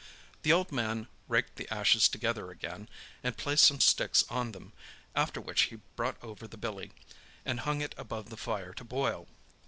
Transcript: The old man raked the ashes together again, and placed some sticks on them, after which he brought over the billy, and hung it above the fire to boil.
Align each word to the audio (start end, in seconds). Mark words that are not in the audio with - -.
The 0.41 0.51
old 0.51 0.71
man 0.71 1.07
raked 1.27 1.57
the 1.57 1.71
ashes 1.71 2.09
together 2.09 2.49
again, 2.49 2.89
and 3.23 3.37
placed 3.37 3.65
some 3.67 3.79
sticks 3.79 4.25
on 4.31 4.51
them, 4.51 4.73
after 5.15 5.39
which 5.39 5.65
he 5.69 5.75
brought 5.95 6.17
over 6.23 6.47
the 6.47 6.57
billy, 6.57 6.89
and 7.45 7.59
hung 7.59 7.81
it 7.81 7.93
above 7.99 8.31
the 8.31 8.35
fire 8.37 8.73
to 8.73 8.83
boil. 8.83 9.27